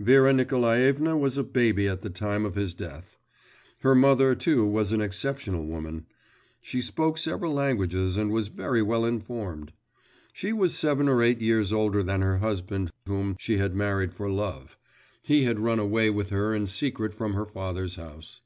[0.00, 3.16] Vera Nikolaevna was a baby at the time of his death.
[3.82, 6.06] Her mother too was an exceptional woman;
[6.60, 9.72] she spoke several languages, and was very well informed.
[10.32, 14.28] She was seven or eight years older than her husband whom she had married for
[14.28, 14.76] love;
[15.22, 18.40] he had run away with her in secret from her father's house.